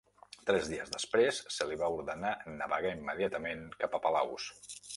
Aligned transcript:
Tres 0.45 0.69
dies 0.69 0.93
després, 0.93 1.41
se 1.57 1.67
li 1.71 1.77
va 1.81 1.91
ordenar 1.97 2.33
navegar 2.55 2.95
immediatament 3.01 3.65
cap 3.85 3.97
a 3.99 4.01
Palaus. 4.07 4.49